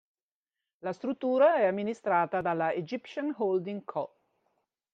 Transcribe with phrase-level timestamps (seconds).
[0.79, 4.15] La struttura è amministrata dalla "Egyptian Holding Co.